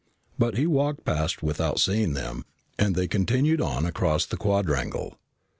[0.39, 2.43] But he walked past without seeing them
[2.79, 5.19] and they continued on across the quadrangle.